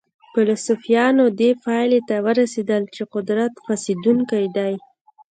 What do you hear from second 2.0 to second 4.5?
ته ورسېدل چې قدرت فاسدونکی